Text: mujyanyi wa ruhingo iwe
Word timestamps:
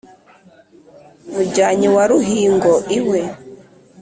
mujyanyi 1.31 1.87
wa 1.95 2.03
ruhingo 2.11 2.73
iwe 2.97 3.19